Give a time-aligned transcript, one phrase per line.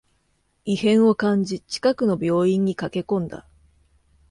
[0.65, 3.45] 異変を感じ、近くの病院に駆けこんだ